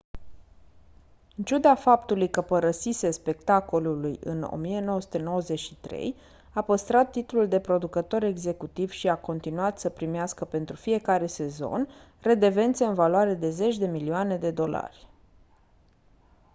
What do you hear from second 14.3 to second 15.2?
de dolari